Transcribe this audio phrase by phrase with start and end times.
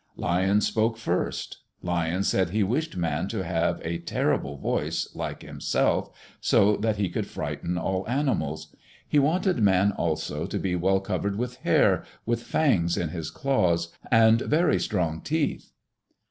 [0.17, 1.59] Lion spoke first.
[1.83, 7.07] Lion said he wished man to have a terrible voice, like himself, so that he
[7.07, 8.73] could frighten all animals.
[9.07, 13.95] He wanted man also to be well covered with hair, with fangs in his claws,
[14.09, 15.71] and very strong teeth.